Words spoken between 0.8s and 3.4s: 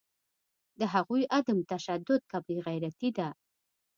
هغوی عدم تشدد که بیغیرتي ده